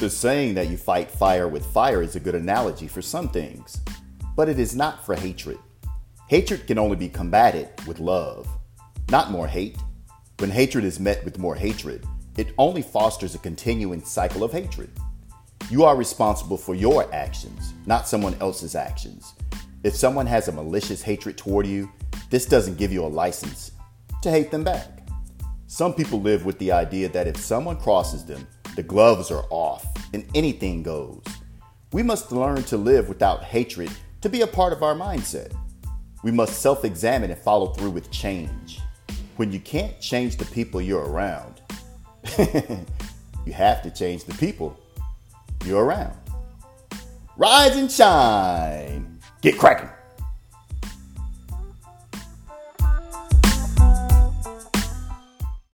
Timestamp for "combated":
7.08-7.68